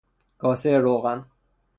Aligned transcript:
کاسه 0.41 0.69
روغن 0.79 1.25